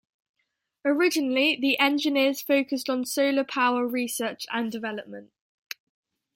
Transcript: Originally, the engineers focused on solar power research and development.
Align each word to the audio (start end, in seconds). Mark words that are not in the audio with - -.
Originally, 0.83 1.55
the 1.55 1.77
engineers 1.77 2.41
focused 2.41 2.89
on 2.89 3.05
solar 3.05 3.43
power 3.43 3.85
research 3.85 4.47
and 4.51 4.71
development. 4.71 5.31